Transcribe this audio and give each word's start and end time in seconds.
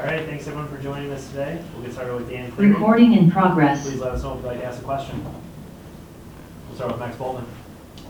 All 0.00 0.06
right, 0.06 0.24
thanks 0.24 0.46
everyone 0.46 0.66
for 0.74 0.82
joining 0.82 1.12
us 1.12 1.28
today. 1.28 1.62
We'll 1.74 1.82
get 1.82 1.92
started 1.92 2.14
with 2.14 2.30
Dan 2.30 2.50
Cleary. 2.52 2.72
Recording 2.72 3.12
in 3.12 3.30
progress. 3.30 3.82
Please 3.82 4.00
let 4.00 4.12
us 4.12 4.22
know 4.22 4.32
if 4.32 4.38
you'd 4.38 4.46
like 4.46 4.60
to 4.60 4.64
ask 4.64 4.80
a 4.80 4.84
question. 4.84 5.22
We'll 5.22 6.74
start 6.74 6.92
with 6.92 7.00
Max 7.00 7.16
Bultman. 7.16 7.44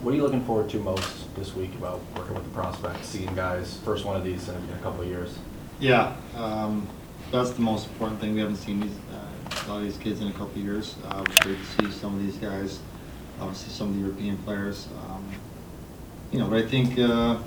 What 0.00 0.12
are 0.12 0.16
you 0.16 0.22
looking 0.22 0.45
forward 0.45 0.71
to 0.71 0.76
most 0.79 1.34
this 1.34 1.53
week 1.56 1.74
about 1.74 2.00
working 2.16 2.34
with 2.34 2.45
the 2.45 2.50
prospects, 2.50 3.08
seeing 3.08 3.34
guys, 3.34 3.79
first 3.79 4.04
one 4.04 4.14
of 4.14 4.22
these 4.22 4.48
in 4.48 4.54
a, 4.54 4.82
couple 4.84 5.00
of 5.00 5.08
years? 5.08 5.37
Yeah, 5.80 6.14
um, 6.37 6.87
that's 7.32 7.50
the 7.50 7.62
most 7.62 7.88
important 7.88 8.20
thing. 8.20 8.34
We 8.34 8.40
haven't 8.40 8.58
seen 8.58 8.78
these, 8.78 8.96
uh, 9.12 9.66
a 9.66 9.68
lot 9.68 9.78
of 9.78 9.82
these 9.82 9.98
kids 9.98 10.20
in 10.20 10.28
a 10.28 10.32
couple 10.32 10.50
of 10.50 10.58
years. 10.58 10.94
Uh, 11.08 11.24
it 11.26 11.28
was 11.28 11.38
great 11.38 11.58
to 11.58 11.90
see 11.90 11.98
some 11.98 12.14
of 12.14 12.22
these 12.24 12.36
guys, 12.36 12.78
obviously 13.40 13.72
some 13.72 13.88
of 13.88 13.94
the 13.96 14.00
European 14.02 14.36
players. 14.38 14.86
Um, 15.08 15.24
You 16.30 16.38
know, 16.38 16.46
but 16.46 16.62
I 16.64 16.68
think, 16.68 16.96
uh, 17.00 17.38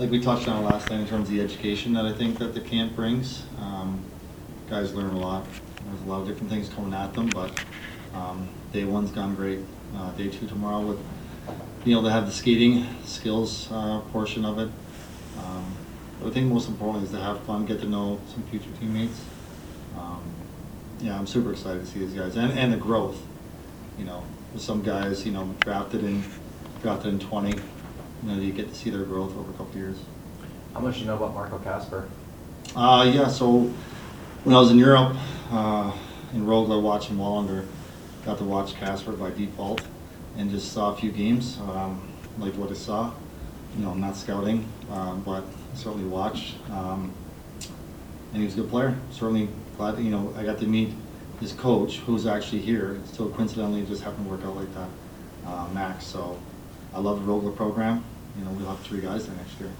like 0.00 0.10
we 0.10 0.18
touched 0.18 0.48
on 0.48 0.64
last 0.64 0.88
time 0.88 1.00
in 1.00 1.06
terms 1.06 1.28
of 1.28 1.34
the 1.34 1.42
education 1.42 1.92
that 1.92 2.06
I 2.06 2.12
think 2.14 2.38
that 2.38 2.54
the 2.54 2.60
camp 2.60 2.96
brings. 2.96 3.44
Um, 3.60 4.02
Guys 4.70 4.94
learn 4.94 5.10
a 5.10 5.18
lot. 5.18 5.44
There's 5.84 6.02
a 6.02 6.04
lot 6.04 6.22
of 6.22 6.28
different 6.28 6.48
things 6.48 6.68
coming 6.68 6.94
at 6.94 7.12
them, 7.12 7.32
but, 7.32 7.50
um, 8.14 8.48
day 8.72 8.84
one's 8.84 9.10
gone 9.10 9.34
great. 9.34 9.58
Uh, 9.96 10.12
day 10.12 10.28
two 10.28 10.46
tomorrow 10.46 10.80
with 10.80 10.98
being 11.84 11.96
able 11.96 12.04
to 12.04 12.12
have 12.12 12.24
the 12.24 12.32
skating 12.32 12.86
skills, 13.04 13.68
uh, 13.72 13.98
portion 14.12 14.44
of 14.44 14.58
it. 14.58 14.70
Um, 15.38 15.64
But 16.20 16.28
I 16.28 16.30
think 16.30 16.52
most 16.52 16.68
importantly 16.68 17.06
is 17.06 17.12
to 17.12 17.20
have 17.20 17.40
fun, 17.40 17.66
get 17.66 17.80
to 17.80 17.88
know 17.88 18.20
some 18.32 18.42
future 18.44 18.70
teammates. 18.78 19.20
Um, 19.98 20.22
Yeah, 21.02 21.18
I'm 21.18 21.26
super 21.26 21.50
excited 21.50 21.84
to 21.84 21.90
see 21.90 21.98
these 21.98 22.14
guys 22.14 22.36
and, 22.36 22.58
and 22.58 22.72
the 22.72 22.78
growth. 22.78 23.20
You 23.98 24.04
know, 24.04 24.22
with 24.52 24.62
some 24.62 24.82
guys, 24.82 25.26
you 25.26 25.32
know, 25.32 25.52
drafted 25.64 26.04
in, 26.04 26.22
drafted 26.80 27.12
in 27.12 27.18
twenty, 27.18 27.58
you 28.22 28.28
know, 28.28 28.40
you 28.40 28.52
get 28.52 28.68
to 28.68 28.74
see 28.74 28.90
their 28.90 29.04
growth 29.04 29.36
over 29.36 29.50
a 29.50 29.52
couple 29.52 29.70
of 29.70 29.76
years. 29.76 29.96
How 30.74 30.80
much 30.80 30.94
do 30.94 31.00
you 31.00 31.06
know 31.06 31.16
about 31.16 31.34
Marco 31.34 31.58
Kasper? 31.58 32.08
Uh, 32.76 33.10
yeah, 33.12 33.28
so 33.28 33.62
when 34.44 34.54
I 34.54 34.60
was 34.60 34.70
in 34.70 34.78
Europe, 34.78 35.16
uh, 35.50 35.92
in 36.32 36.46
Rögle 36.46 36.80
watching 36.80 37.16
Wallinder, 37.16 37.66
got 38.24 38.38
to 38.38 38.44
watch 38.44 38.74
Kasper 38.74 39.12
by 39.12 39.30
default 39.30 39.82
and 40.36 40.50
just 40.50 40.72
saw 40.72 40.92
a 40.92 40.96
few 40.96 41.10
games, 41.10 41.58
um, 41.60 42.08
liked 42.38 42.56
what 42.56 42.70
I 42.70 42.74
saw. 42.74 43.12
You 43.76 43.84
know, 43.84 43.90
I'm 43.90 44.00
not 44.00 44.16
scouting, 44.16 44.68
um, 44.90 45.22
but 45.22 45.44
certainly 45.74 46.08
watched. 46.08 46.56
Um, 46.70 47.12
and 48.32 48.38
he 48.38 48.44
was 48.44 48.54
a 48.54 48.58
good 48.62 48.70
player. 48.70 48.96
Certainly 49.10 49.48
glad 49.76 49.98
you 49.98 50.10
know, 50.10 50.32
I 50.36 50.44
got 50.44 50.58
to 50.58 50.66
meet 50.66 50.90
his 51.40 51.52
coach, 51.52 51.98
who's 51.98 52.26
actually 52.26 52.60
here. 52.60 53.00
So 53.12 53.28
coincidentally, 53.30 53.80
it 53.80 53.88
just 53.88 54.02
happened 54.02 54.26
to 54.26 54.30
work 54.30 54.44
out 54.44 54.56
like 54.56 54.72
that, 54.74 54.88
uh, 55.46 55.68
Max. 55.72 56.06
So 56.06 56.38
I 56.94 57.00
love 57.00 57.24
the 57.24 57.32
Rögle 57.32 57.54
program. 57.54 58.04
You 58.38 58.44
know, 58.44 58.50
we'll 58.52 58.68
have 58.68 58.80
three 58.80 59.00
guys 59.00 59.26
there 59.26 59.36
next 59.36 59.58
year. 59.60 59.70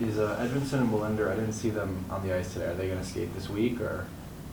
Is 0.00 0.18
uh, 0.18 0.36
Edvinsson 0.40 0.80
and 0.80 0.90
Wallinder, 0.90 1.30
I 1.30 1.36
didn't 1.36 1.52
see 1.52 1.70
them 1.70 2.04
on 2.10 2.26
the 2.26 2.34
ice 2.34 2.52
today. 2.52 2.66
Are 2.66 2.74
they 2.74 2.88
going 2.88 2.98
to 2.98 3.04
skate 3.04 3.32
this 3.34 3.48
week 3.48 3.80
or? 3.80 4.06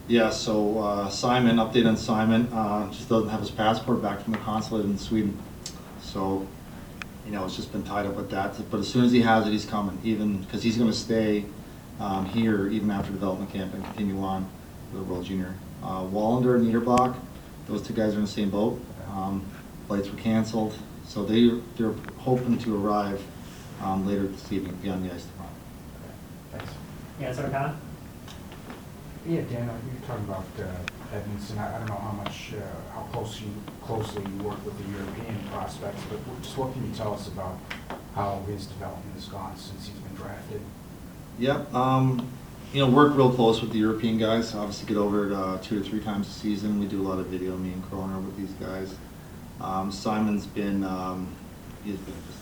Yeah, 0.08 0.30
so 0.30 0.78
uh, 0.78 1.08
Simon, 1.10 1.56
update 1.56 1.86
on 1.86 1.96
Simon, 1.96 2.48
uh, 2.52 2.90
just 2.92 3.08
doesn't 3.08 3.28
have 3.28 3.40
his 3.40 3.50
passport 3.50 4.02
back 4.02 4.20
from 4.20 4.34
the 4.34 4.38
consulate 4.40 4.84
in 4.84 4.98
Sweden. 4.98 5.38
So, 6.00 6.46
you 7.24 7.32
know, 7.32 7.44
it's 7.44 7.56
just 7.56 7.72
been 7.72 7.84
tied 7.84 8.06
up 8.06 8.14
with 8.14 8.30
that. 8.30 8.54
But 8.70 8.80
as 8.80 8.88
soon 8.88 9.04
as 9.04 9.12
he 9.12 9.20
has 9.22 9.46
it, 9.46 9.50
he's 9.50 9.64
coming, 9.64 9.98
even, 10.04 10.42
because 10.42 10.62
he's 10.62 10.76
gonna 10.76 10.92
stay 10.92 11.44
um, 12.00 12.26
here 12.26 12.68
even 12.68 12.90
after 12.90 13.12
development 13.12 13.52
camp 13.52 13.74
and 13.74 13.84
continue 13.84 14.20
on 14.22 14.48
with 14.92 15.06
the 15.06 15.12
World 15.12 15.24
Junior. 15.24 15.54
Uh, 15.82 16.02
Wallinder 16.02 16.56
and 16.56 16.72
Niederbach, 16.72 17.16
those 17.66 17.82
two 17.82 17.94
guys 17.94 18.14
are 18.14 18.18
in 18.18 18.24
the 18.24 18.30
same 18.30 18.50
boat. 18.50 18.80
Um, 19.08 19.44
Flights 19.86 20.10
were 20.10 20.18
canceled, 20.18 20.74
so 21.06 21.24
they, 21.24 21.50
they're 21.76 21.94
hoping 22.18 22.58
to 22.58 22.76
arrive 22.84 23.22
um, 23.82 24.06
later 24.06 24.26
this 24.26 24.52
evening, 24.52 24.74
be 24.82 24.90
on 24.90 25.06
the 25.06 25.12
ice 25.12 25.26
tomorrow. 25.32 25.50
Thanks. 26.52 26.72
Answer, 27.20 27.48
Con? 27.50 27.80
Yeah, 29.26 29.42
Dan, 29.42 29.68
uh, 29.68 29.74
you're 29.92 30.08
talking 30.08 30.24
about 30.24 30.44
uh, 30.58 31.16
Edvinsson, 31.16 31.58
I 31.58 31.76
I 31.76 31.78
don't 31.78 31.88
know 31.88 31.94
how 31.96 32.12
much, 32.12 32.54
uh, 32.54 32.92
how 32.94 33.02
close 33.12 33.40
you, 33.40 33.48
closely 33.82 34.22
you 34.24 34.42
work 34.42 34.64
with 34.64 34.76
the 34.78 34.90
European 34.92 35.38
prospects, 35.50 36.02
but 36.08 36.18
what- 36.20 36.42
just 36.42 36.56
what 36.58 36.72
can 36.72 36.88
you 36.88 36.94
tell 36.94 37.14
us 37.14 37.28
about 37.28 37.58
how 38.14 38.42
his 38.48 38.66
development 38.66 39.14
has 39.14 39.26
gone 39.26 39.56
since 39.56 39.86
he's 39.86 39.98
been 39.98 40.14
drafted? 40.16 40.60
Yeah, 41.38 41.62
um, 41.72 42.26
you 42.72 42.84
know, 42.84 42.90
work 42.90 43.16
real 43.16 43.30
close 43.32 43.60
with 43.60 43.72
the 43.72 43.78
European 43.78 44.18
guys. 44.18 44.54
Obviously, 44.54 44.86
get 44.88 44.96
over 44.96 45.28
it 45.28 45.32
uh, 45.32 45.58
two 45.62 45.80
or 45.80 45.84
three 45.84 46.00
times 46.00 46.26
a 46.28 46.30
season. 46.32 46.80
We 46.80 46.86
do 46.86 47.00
a 47.00 47.06
lot 47.06 47.18
of 47.18 47.26
video, 47.26 47.56
me 47.56 47.72
and 47.72 47.84
Croner, 47.90 48.22
with 48.24 48.36
these 48.36 48.52
guys. 48.52 48.94
Um, 49.62 49.92
Simon's 49.92 50.46
been, 50.46 50.82
um, 50.82 51.28
he's 51.84 51.96
been 51.96 52.14
just 52.26 52.38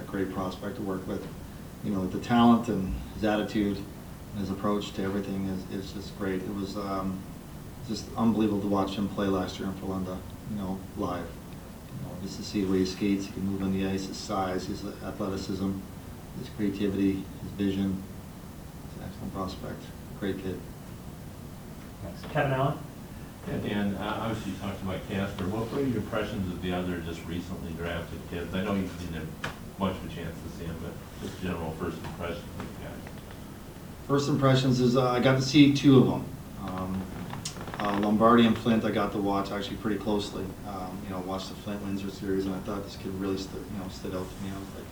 a 0.00 0.02
great 0.04 0.32
prospect 0.32 0.76
to 0.76 0.82
work 0.82 1.06
with. 1.08 1.26
You 1.82 1.92
know, 1.92 2.06
the 2.06 2.18
talent 2.18 2.68
and 2.68 2.94
his 3.14 3.24
attitude, 3.24 3.76
and 3.76 4.40
his 4.40 4.50
approach 4.50 4.92
to 4.92 5.02
everything 5.02 5.46
is, 5.46 5.84
is 5.84 5.92
just 5.92 6.16
great. 6.18 6.42
It 6.42 6.54
was 6.54 6.76
um, 6.76 7.18
just 7.88 8.04
unbelievable 8.16 8.60
to 8.60 8.68
watch 8.68 8.96
him 8.96 9.08
play 9.08 9.26
last 9.26 9.58
year 9.58 9.68
in 9.68 9.74
Finlandia, 9.74 10.18
you 10.50 10.56
know, 10.56 10.78
live. 10.96 11.26
You 11.26 12.06
know, 12.06 12.16
just 12.22 12.36
to 12.36 12.42
see 12.42 12.62
the 12.62 12.70
way 12.70 12.78
he 12.78 12.86
skates, 12.86 13.26
he 13.26 13.32
can 13.32 13.46
move 13.46 13.62
on 13.62 13.72
the 13.72 13.86
ice, 13.86 14.06
his 14.06 14.18
size, 14.18 14.66
his 14.66 14.84
athleticism, 14.84 15.72
his 16.38 16.48
creativity, 16.56 17.24
his 17.42 17.52
vision. 17.56 18.02
He's 18.88 19.02
an 19.02 19.08
excellent 19.08 19.34
prospect, 19.34 19.82
great 20.20 20.42
kid. 20.42 20.60
Thanks. 22.02 22.22
Kevin 22.32 22.52
Allen? 22.52 22.78
Yeah, 23.48 23.56
Dan, 23.68 23.96
obviously 23.96 24.52
you 24.52 24.58
talked 24.58 24.82
about 24.82 25.08
Kasper. 25.08 25.44
What 25.44 25.72
were 25.72 25.80
your 25.80 25.98
impressions 25.98 26.52
of 26.52 26.60
the 26.60 26.72
other 26.72 26.98
just 26.98 27.24
recently 27.24 27.72
drafted 27.72 28.20
kids? 28.30 28.54
I 28.54 28.62
know 28.62 28.74
you 28.74 28.88
didn't 29.00 29.14
have 29.14 29.52
much 29.78 29.96
of 29.96 30.04
a 30.04 30.14
chance 30.14 30.36
to 30.36 30.58
see 30.58 30.66
them, 30.66 30.76
but 30.82 30.92
just 31.22 31.40
general 31.42 31.72
first 31.72 31.96
impressions 32.04 32.44
of 32.58 32.58
the 32.58 32.84
guys. 32.84 33.12
First 34.06 34.28
impressions 34.28 34.80
is, 34.80 34.96
uh, 34.96 35.10
I 35.10 35.20
got 35.20 35.36
to 35.36 35.42
see 35.42 35.72
two 35.72 35.98
of 35.98 36.06
them. 36.06 36.24
Um, 36.66 37.02
uh, 37.78 37.98
Lombardi 38.00 38.46
and 38.46 38.58
Flint, 38.58 38.84
I 38.84 38.90
got 38.90 39.12
to 39.12 39.18
watch 39.18 39.50
actually 39.50 39.76
pretty 39.76 39.98
closely. 39.98 40.44
Um, 40.66 40.98
You 41.04 41.10
know, 41.14 41.20
watched 41.20 41.48
the 41.48 41.54
Flint 41.54 41.82
Windsor 41.82 42.10
series, 42.10 42.44
and 42.44 42.54
I 42.54 42.58
thought 42.60 42.84
this 42.84 42.96
kid 42.96 43.14
really 43.14 43.38
stood, 43.38 43.64
you 43.72 43.78
know, 43.82 43.88
stood 43.88 44.14
out 44.14 44.26
to 44.28 44.44
me. 44.44 44.50
I 44.50 44.58
was 44.58 44.68
like, 44.74 44.84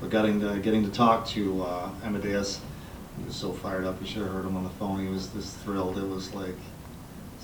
but 0.00 0.10
getting 0.10 0.40
to, 0.40 0.58
getting 0.58 0.84
to 0.84 0.90
talk 0.90 1.26
to 1.28 1.62
uh, 1.62 1.88
Amadeus, 2.04 2.60
he 3.16 3.24
was 3.24 3.36
so 3.36 3.52
fired 3.52 3.86
up. 3.86 3.98
You 4.02 4.06
should 4.06 4.22
have 4.22 4.32
heard 4.32 4.44
him 4.44 4.56
on 4.56 4.64
the 4.64 4.70
phone. 4.70 5.00
He 5.00 5.08
was 5.08 5.28
just 5.28 5.56
thrilled. 5.58 5.96
It 5.96 6.06
was 6.06 6.34
like, 6.34 6.56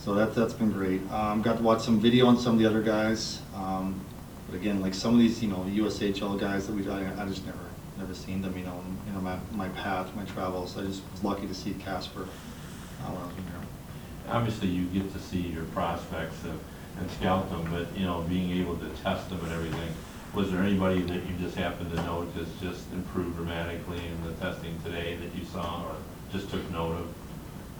so 0.04 0.14
that, 0.14 0.34
that's 0.34 0.52
been 0.52 0.72
great. 0.72 1.00
Um, 1.10 1.42
got 1.42 1.58
to 1.58 1.62
watch 1.62 1.82
some 1.82 2.00
video 2.00 2.26
on 2.26 2.38
some 2.38 2.54
of 2.54 2.58
the 2.58 2.66
other 2.66 2.82
guys. 2.82 3.40
Um, 3.54 4.00
but 4.48 4.56
again, 4.56 4.80
like 4.80 4.94
some 4.94 5.14
of 5.14 5.20
these, 5.20 5.42
you 5.42 5.48
know, 5.48 5.64
USHL 5.68 6.38
guys 6.38 6.66
that 6.66 6.74
we, 6.74 6.88
I, 6.90 7.22
I 7.22 7.26
just 7.26 7.46
never, 7.46 7.58
never 7.98 8.14
seen 8.14 8.42
them, 8.42 8.56
you 8.56 8.64
know, 8.64 8.82
in, 9.06 9.22
my, 9.22 9.38
my 9.52 9.68
path, 9.70 10.14
my 10.16 10.24
travels. 10.24 10.76
I 10.76 10.82
just 10.82 11.02
was 11.12 11.22
lucky 11.22 11.46
to 11.46 11.54
see 11.54 11.74
Kasper 11.74 12.22
uh, 12.22 13.10
when 13.10 13.22
I 13.22 13.26
was 13.26 13.36
in 13.36 13.44
Europe. 13.44 13.66
Obviously, 14.28 14.68
you 14.68 14.86
get 14.86 15.12
to 15.12 15.18
see 15.18 15.40
your 15.40 15.64
prospects 15.66 16.42
and 16.44 16.58
and 16.98 17.10
scout 17.12 17.48
them, 17.50 17.66
but, 17.72 17.86
you 17.98 18.04
know, 18.04 18.22
being 18.28 18.50
able 18.60 18.76
to 18.76 18.88
test 19.02 19.30
them 19.30 19.40
and 19.44 19.52
everything, 19.52 19.92
was 20.34 20.50
there 20.50 20.62
anybody 20.62 21.02
that 21.02 21.26
you 21.26 21.34
just 21.40 21.56
happened 21.56 21.90
to 21.90 22.00
has 22.00 22.48
just 22.60 22.90
improved 22.92 23.36
dramatically 23.36 23.98
in 23.98 24.24
the 24.24 24.32
testing 24.34 24.78
today 24.82 25.16
that 25.16 25.34
you 25.38 25.44
saw 25.44 25.84
or 25.86 25.96
just 26.32 26.50
took 26.50 26.68
note 26.70 26.96
of? 26.96 27.08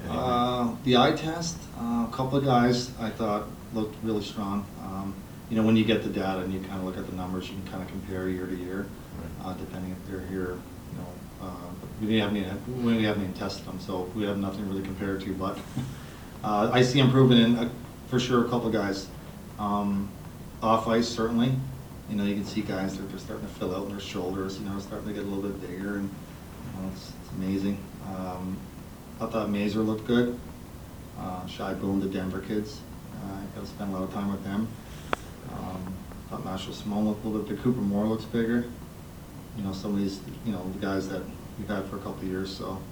Uh, 0.08 0.74
the 0.84 0.96
eye 0.96 1.12
test, 1.12 1.56
uh, 1.78 2.06
a 2.08 2.12
couple 2.12 2.38
of 2.38 2.44
guys 2.44 2.90
I 2.98 3.10
thought 3.10 3.44
looked 3.74 3.96
really 4.02 4.22
strong. 4.22 4.66
Um, 4.82 5.14
you 5.48 5.56
know, 5.56 5.62
when 5.64 5.76
you 5.76 5.84
get 5.84 6.02
the 6.02 6.08
data 6.08 6.40
and 6.40 6.52
you 6.52 6.60
kind 6.60 6.78
of 6.80 6.84
look 6.84 6.96
at 6.96 7.06
the 7.06 7.14
numbers, 7.14 7.48
you 7.48 7.54
can 7.56 7.66
kind 7.70 7.82
of 7.82 7.88
compare 7.88 8.28
year 8.28 8.46
to 8.46 8.54
year, 8.56 8.86
Right. 9.18 9.46
uh, 9.50 9.54
depending 9.54 9.92
if 9.92 10.10
they're 10.10 10.26
here, 10.28 10.56
you 10.92 10.98
know. 10.98 11.46
Uh, 11.46 11.50
but 11.80 12.06
we 12.08 12.18
haven't 12.18 12.36
even, 12.38 12.84
we 12.84 13.04
haven't 13.04 13.22
even 13.22 13.34
tested 13.34 13.66
them, 13.66 13.78
so 13.80 14.10
we 14.14 14.24
have 14.24 14.38
nothing 14.38 14.68
really 14.68 14.82
compared 14.82 15.20
to, 15.22 15.34
but 15.34 15.58
uh, 16.44 16.70
I 16.72 16.82
see 16.82 16.98
improvement 17.00 17.40
in, 17.40 17.58
uh, 17.58 17.68
for 18.08 18.18
sure, 18.18 18.46
a 18.46 18.48
couple 18.48 18.68
of 18.68 18.72
guys. 18.72 19.08
Um, 19.58 20.08
off 20.62 20.86
ice, 20.88 21.08
certainly. 21.08 21.52
You 22.08 22.16
know, 22.16 22.24
you 22.24 22.34
can 22.34 22.44
see 22.44 22.62
guys 22.62 22.98
they're 22.98 23.18
starting 23.18 23.46
to 23.46 23.52
fill 23.54 23.74
out 23.74 23.84
in 23.86 23.90
their 23.90 24.00
shoulders, 24.00 24.58
you 24.58 24.64
know, 24.66 24.78
starting 24.78 25.08
to 25.08 25.14
get 25.14 25.22
a 25.24 25.26
little 25.26 25.50
bit 25.50 25.60
bigger, 25.60 25.96
and 25.96 26.08
you 26.08 26.82
know, 26.82 26.90
it's, 26.92 27.12
it's 27.22 27.32
amazing. 27.32 27.78
Um, 28.08 28.56
I 29.22 29.26
thought 29.26 29.50
Mazur 29.50 29.80
looked 29.80 30.04
good. 30.08 30.38
Uh, 31.16 31.46
Shai 31.46 31.74
Buium, 31.74 32.00
the 32.00 32.08
Denver 32.08 32.40
kids. 32.40 32.80
Uh, 33.14 33.36
I 33.56 33.60
to 33.60 33.66
spend 33.66 33.94
a 33.94 33.98
lot 33.98 34.02
of 34.02 34.12
time 34.12 34.32
with 34.32 34.42
them. 34.42 34.66
Um, 35.52 35.94
thought 36.28 36.44
Marshall 36.44 36.72
Simone 36.72 37.06
looked 37.06 37.24
a 37.24 37.28
little 37.28 37.46
bit. 37.46 37.62
Cooper 37.62 37.80
Moore 37.80 38.06
looks 38.06 38.24
bigger. 38.24 38.64
You 39.56 39.62
know, 39.62 39.72
some 39.72 39.94
of 39.94 40.00
these, 40.00 40.20
you 40.44 40.50
know, 40.50 40.68
the 40.72 40.80
guys 40.80 41.08
that 41.08 41.22
we've 41.56 41.68
had 41.68 41.84
for 41.84 41.96
a 41.96 41.98
couple 42.00 42.22
of 42.22 42.24
years. 42.24 42.54
So 42.54 42.82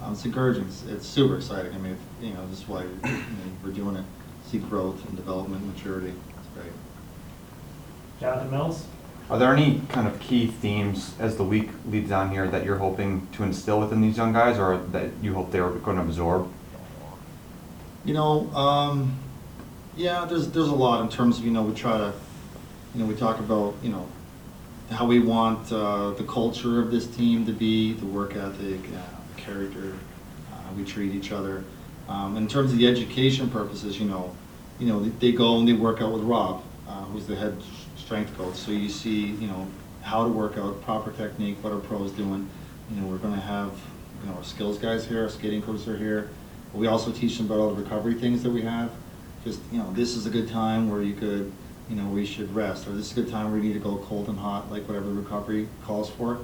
uh, 0.00 0.08
it's 0.10 0.24
encouraging. 0.24 0.64
It's, 0.64 0.84
it's 0.84 1.06
super 1.06 1.36
exciting. 1.36 1.74
I 1.74 1.78
mean, 1.78 1.98
you 2.22 2.32
know, 2.32 2.46
this 2.46 2.60
is 2.60 2.68
why 2.68 2.84
you 2.84 2.90
know, 3.02 3.22
we're 3.62 3.72
doing 3.72 3.96
it. 3.96 4.04
See 4.46 4.58
growth 4.58 5.06
and 5.06 5.14
development, 5.14 5.66
maturity. 5.66 6.14
It's 6.38 6.48
great. 6.54 6.72
Jonathan 8.18 8.50
Mills? 8.50 8.86
Are 9.30 9.38
there 9.38 9.54
any 9.54 9.80
kind 9.88 10.08
of 10.08 10.18
key 10.18 10.48
themes 10.48 11.14
as 11.20 11.36
the 11.36 11.44
week 11.44 11.70
leads 11.86 12.10
on 12.10 12.32
here 12.32 12.48
that 12.48 12.64
you're 12.64 12.78
hoping 12.78 13.28
to 13.32 13.44
instill 13.44 13.78
within 13.78 14.00
these 14.00 14.16
young 14.16 14.32
guys 14.32 14.58
or 14.58 14.78
that 14.90 15.10
you 15.22 15.34
hope 15.34 15.52
they're 15.52 15.70
going 15.70 15.98
to 15.98 16.02
absorb? 16.02 16.50
You 18.04 18.14
know, 18.14 18.50
um, 18.56 19.16
yeah, 19.96 20.24
there's, 20.24 20.50
there's 20.50 20.66
a 20.66 20.74
lot 20.74 21.02
in 21.02 21.08
terms 21.08 21.38
of, 21.38 21.44
you 21.44 21.52
know, 21.52 21.62
we 21.62 21.74
try 21.76 21.96
to, 21.96 22.12
you 22.92 23.00
know, 23.00 23.06
we 23.06 23.14
talk 23.14 23.38
about, 23.38 23.76
you 23.84 23.90
know, 23.90 24.08
how 24.90 25.06
we 25.06 25.20
want, 25.20 25.70
uh, 25.70 26.10
the 26.10 26.24
culture 26.24 26.80
of 26.80 26.90
this 26.90 27.06
team 27.06 27.46
to 27.46 27.52
be, 27.52 27.92
the 27.92 28.06
work 28.06 28.34
ethic, 28.34 28.80
uh, 28.80 29.02
the 29.36 29.40
character, 29.40 29.94
uh, 30.52 30.56
we 30.76 30.84
treat 30.84 31.14
each 31.14 31.30
other. 31.30 31.62
Um, 32.08 32.36
in 32.36 32.48
terms 32.48 32.72
of 32.72 32.78
the 32.78 32.88
education 32.88 33.48
purposes, 33.48 34.00
you 34.00 34.06
know, 34.06 34.34
you 34.80 34.88
know, 34.88 35.04
they 35.20 35.30
go 35.30 35.56
and 35.56 35.68
they 35.68 35.72
work 35.72 36.02
out 36.02 36.10
with 36.10 36.22
Rob, 36.22 36.64
uh, 36.88 37.04
who's 37.04 37.26
the 37.28 37.36
head 37.36 37.56
strength 38.10 38.36
coach. 38.36 38.56
So 38.56 38.72
you 38.72 38.88
see, 38.88 39.26
you 39.26 39.46
know, 39.46 39.68
how 40.02 40.24
to 40.24 40.30
work 40.30 40.58
out, 40.58 40.82
proper 40.82 41.12
technique, 41.12 41.62
what 41.62 41.72
our 41.72 41.78
pros 41.78 42.10
doing. 42.10 42.50
You 42.90 43.00
know, 43.00 43.06
we're 43.06 43.18
gonna 43.18 43.40
have, 43.40 43.70
you 44.20 44.28
know, 44.28 44.36
our 44.36 44.42
skills 44.42 44.78
guys 44.78 45.06
here, 45.06 45.22
our 45.22 45.28
skating 45.28 45.62
coaches 45.62 45.86
are 45.86 45.96
here. 45.96 46.28
We 46.74 46.88
also 46.88 47.12
teach 47.12 47.36
them 47.36 47.46
about 47.46 47.60
all 47.60 47.72
the 47.72 47.80
recovery 47.80 48.14
things 48.14 48.42
that 48.42 48.50
we 48.50 48.62
have. 48.62 48.90
Just, 49.44 49.60
you 49.70 49.78
know, 49.78 49.92
this 49.92 50.16
is 50.16 50.26
a 50.26 50.30
good 50.30 50.48
time 50.48 50.90
where 50.90 51.02
you 51.02 51.14
could, 51.14 51.52
you 51.88 51.94
know, 51.94 52.08
we 52.08 52.26
should 52.26 52.52
rest, 52.52 52.88
or 52.88 52.90
this 52.94 53.12
is 53.12 53.16
a 53.16 53.22
good 53.22 53.30
time 53.30 53.52
where 53.52 53.60
you 53.60 53.68
need 53.68 53.74
to 53.74 53.78
go 53.78 53.98
cold 53.98 54.26
and 54.26 54.40
hot, 54.40 54.72
like 54.72 54.88
whatever 54.88 55.06
the 55.06 55.12
recovery 55.12 55.68
calls 55.84 56.10
for. 56.10 56.40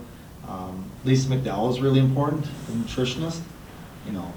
Um, 0.46 0.88
Lisa 1.04 1.28
McDowell 1.28 1.72
is 1.72 1.80
really 1.80 1.98
important, 1.98 2.44
the 2.68 2.74
nutritionist. 2.74 3.40
You 4.06 4.12
know, 4.12 4.32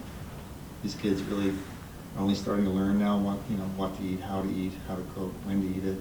these 0.81 0.95
kids 0.95 1.21
really 1.21 1.49
are 1.49 2.21
only 2.21 2.33
starting 2.33 2.65
to 2.65 2.71
learn 2.71 2.97
now 2.97 3.19
what, 3.19 3.37
you 3.51 3.57
know, 3.57 3.69
what 3.77 3.95
to 3.97 4.03
eat, 4.03 4.19
how 4.21 4.41
to 4.41 4.49
eat, 4.49 4.71
how 4.87 4.95
to 4.95 5.03
cook, 5.13 5.31
when 5.45 5.61
to 5.61 5.77
eat 5.77 5.85
it. 5.85 5.99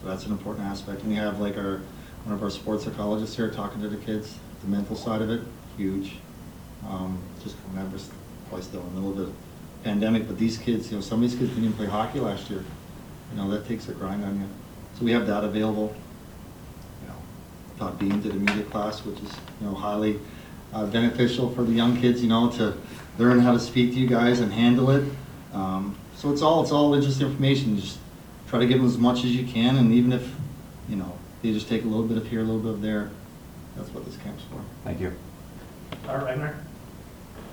So 0.00 0.08
that's 0.08 0.26
an 0.26 0.32
important 0.32 0.66
aspect. 0.66 1.02
And 1.02 1.10
we 1.10 1.16
have 1.16 1.40
like 1.40 1.56
our, 1.56 1.80
one 2.24 2.34
of 2.34 2.42
our 2.42 2.50
sports 2.50 2.84
psychologists 2.84 3.36
here 3.36 3.50
talking 3.50 3.80
to 3.82 3.88
the 3.88 3.96
kids, 3.96 4.34
the 4.62 4.68
mental 4.68 4.96
side 4.96 5.22
of 5.22 5.30
it, 5.30 5.42
huge. 5.76 6.16
Um, 6.88 7.18
just 7.42 7.56
remember, 7.68 7.98
probably 8.48 8.64
still 8.64 8.80
in 8.80 8.94
the 8.94 9.00
middle 9.00 9.22
of 9.22 9.26
the 9.28 9.32
pandemic, 9.82 10.26
but 10.26 10.38
these 10.38 10.58
kids, 10.58 10.90
you 10.90 10.96
know, 10.96 11.02
some 11.02 11.22
of 11.22 11.30
these 11.30 11.38
kids 11.38 11.50
didn't 11.50 11.64
even 11.64 11.76
play 11.76 11.86
hockey 11.86 12.20
last 12.20 12.48
year. 12.50 12.64
You 13.32 13.36
know, 13.36 13.50
that 13.50 13.66
takes 13.66 13.88
a 13.88 13.92
grind 13.92 14.24
on 14.24 14.40
you. 14.40 14.46
So 14.98 15.04
we 15.04 15.12
have 15.12 15.26
that 15.26 15.44
available. 15.44 15.94
You 17.02 17.08
know, 17.08 17.14
Todd 17.78 17.98
Bean 17.98 18.20
did 18.20 18.32
a 18.32 18.36
media 18.36 18.64
class, 18.64 19.04
which 19.04 19.18
is, 19.20 19.32
you 19.60 19.66
know, 19.66 19.74
highly 19.74 20.18
uh, 20.72 20.86
beneficial 20.86 21.50
for 21.50 21.62
the 21.62 21.72
young 21.72 22.00
kids, 22.00 22.22
you 22.22 22.28
know, 22.28 22.50
to 22.52 22.74
learn 23.18 23.40
how 23.40 23.52
to 23.52 23.60
speak 23.60 23.92
to 23.92 23.98
you 23.98 24.06
guys 24.06 24.40
and 24.40 24.52
handle 24.52 24.90
it. 24.90 25.04
Um, 25.52 25.96
So 26.16 26.32
it's 26.32 26.42
all, 26.42 26.62
it's 26.62 26.72
all 26.72 26.98
just 27.00 27.20
information, 27.20 27.78
just 27.78 27.98
try 28.48 28.58
to 28.58 28.66
give 28.66 28.78
them 28.78 28.86
as 28.86 28.98
much 28.98 29.18
as 29.24 29.36
you 29.36 29.46
can, 29.46 29.76
and 29.76 29.92
even 29.92 30.12
if, 30.12 30.34
you 30.88 30.96
know, 30.96 31.12
they 31.42 31.52
just 31.52 31.68
take 31.68 31.84
a 31.84 31.86
little 31.86 32.06
bit 32.06 32.16
of 32.16 32.26
here, 32.26 32.40
a 32.40 32.44
little 32.44 32.60
bit 32.60 32.72
of 32.72 32.82
there, 32.82 33.10
that's 33.76 33.90
what 33.90 34.04
this 34.04 34.16
camp's 34.18 34.42
for. 34.44 34.60
Thank 34.84 35.00
you. 35.00 35.12
All 36.08 36.16
right, 36.16 36.24
Wagner? 36.24 36.58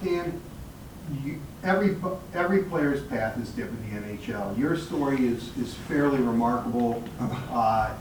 Dan, 0.03 0.41
you, 1.23 1.39
every, 1.63 1.95
every 2.33 2.63
player's 2.63 3.03
path 3.03 3.39
is 3.39 3.49
different 3.49 3.79
in 3.91 4.01
the 4.01 4.17
NHL. 4.17 4.57
Your 4.57 4.75
story 4.77 5.27
is, 5.27 5.55
is 5.57 5.73
fairly 5.73 6.19
remarkable. 6.19 7.03
Uh, 7.51 7.95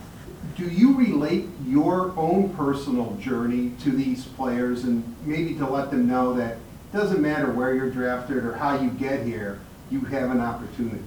Do 0.56 0.64
you 0.68 0.94
relate 0.96 1.46
your 1.66 2.12
own 2.16 2.50
personal 2.54 3.16
journey 3.16 3.72
to 3.82 3.90
these 3.90 4.24
players 4.24 4.84
and 4.84 5.02
maybe 5.24 5.54
to 5.54 5.68
let 5.68 5.90
them 5.90 6.06
know 6.06 6.34
that 6.34 6.52
it 6.56 6.92
doesn't 6.92 7.22
matter 7.22 7.50
where 7.50 7.74
you're 7.74 7.90
drafted 7.90 8.44
or 8.44 8.52
how 8.54 8.78
you 8.80 8.90
get 8.90 9.24
here, 9.24 9.60
you 9.90 10.00
have 10.00 10.30
an 10.30 10.40
opportunity? 10.40 11.02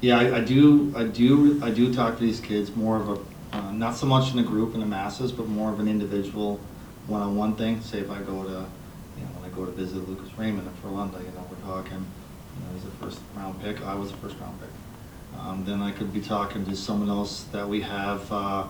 Yeah, 0.00 0.18
I, 0.18 0.38
I 0.38 0.40
do, 0.40 0.94
I 0.96 1.04
do, 1.04 1.62
I 1.62 1.70
do 1.70 1.92
talk 1.92 2.16
to 2.16 2.20
these 2.22 2.40
kids 2.40 2.74
more 2.74 2.96
of 2.96 3.08
a, 3.10 3.56
uh, 3.56 3.70
not 3.72 3.96
so 3.96 4.06
much 4.06 4.32
in 4.32 4.38
a 4.38 4.42
group 4.42 4.72
in 4.72 4.80
the 4.80 4.86
masses, 4.86 5.30
but 5.30 5.46
more 5.46 5.70
of 5.70 5.78
an 5.78 5.88
individual, 5.88 6.58
one-on-one 7.06 7.56
thing. 7.56 7.82
Say 7.82 7.98
if 7.98 8.10
I 8.10 8.20
go 8.22 8.42
to, 8.44 8.48
you 8.48 9.24
know, 9.24 9.30
when 9.36 9.44
I 9.44 9.54
go 9.54 9.66
to 9.66 9.72
visit 9.72 10.08
Lucas 10.08 10.32
Raymond 10.38 10.66
at 10.66 10.82
Frölunda, 10.82 11.18
you 11.22 11.30
know, 11.32 11.46
we're 11.50 11.70
talking, 11.70 11.98
you 11.98 12.64
know, 12.64 12.72
he's 12.72 12.84
a 12.86 12.90
first 12.92 13.20
round 13.36 13.60
pick, 13.62 13.82
I 13.82 13.94
was 13.94 14.10
a 14.10 14.16
first 14.16 14.38
round 14.38 14.58
pick. 14.58 14.70
Um, 15.38 15.66
then 15.66 15.82
I 15.82 15.90
could 15.90 16.14
be 16.14 16.22
talking 16.22 16.64
to 16.64 16.74
someone 16.74 17.10
else 17.10 17.42
that 17.52 17.68
we 17.68 17.82
have, 17.82 18.32
uh, 18.32 18.64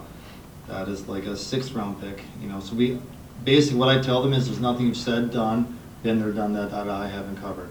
that 0.66 0.88
is 0.88 1.06
like 1.06 1.26
a 1.26 1.36
sixth 1.36 1.72
round 1.74 2.00
pick, 2.00 2.24
you 2.42 2.48
know, 2.48 2.58
so 2.58 2.74
we, 2.74 2.98
basically 3.44 3.78
what 3.78 3.88
I 3.88 4.00
tell 4.00 4.20
them 4.20 4.32
is 4.32 4.46
there's 4.46 4.60
nothing 4.60 4.86
you've 4.86 4.96
said, 4.96 5.30
done, 5.30 5.78
been 6.02 6.18
there, 6.18 6.32
done 6.32 6.54
that, 6.54 6.72
that 6.72 6.88
I 6.88 7.06
haven't 7.06 7.36
covered. 7.36 7.70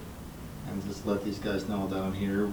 And 0.69 0.81
just 0.85 1.05
let 1.05 1.25
these 1.25 1.39
guys 1.39 1.67
know 1.67 1.87
that 1.87 1.99
I'm 1.99 2.13
here 2.13 2.49